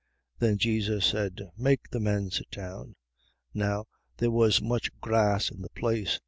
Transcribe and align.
Then 0.39 0.57
Jesus 0.57 1.05
said: 1.05 1.39
Make 1.55 1.91
the 1.91 1.99
men 1.99 2.31
sit 2.31 2.49
down. 2.49 2.95
Now, 3.53 3.85
there 4.17 4.31
was 4.31 4.59
much 4.59 4.89
grass 4.99 5.51
in 5.51 5.61
the 5.61 5.69
place. 5.69 6.19